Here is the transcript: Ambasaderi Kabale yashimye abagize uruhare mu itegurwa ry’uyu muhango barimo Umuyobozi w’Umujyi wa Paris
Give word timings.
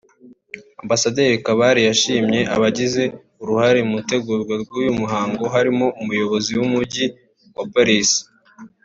Ambasaderi 0.83 1.37
Kabale 1.45 1.81
yashimye 1.89 2.39
abagize 2.55 3.03
uruhare 3.41 3.79
mu 3.89 3.95
itegurwa 4.03 4.53
ry’uyu 4.63 4.91
muhango 4.99 5.43
barimo 5.53 5.87
Umuyobozi 6.01 6.51
w’Umujyi 6.59 7.05
wa 7.57 7.65
Paris 7.75 8.09